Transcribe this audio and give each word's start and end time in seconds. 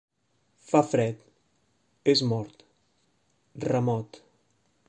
Fa 0.69 0.81
fred, 0.93 1.19
és 2.15 2.25
mort, 2.33 2.67
remot. 3.73 4.23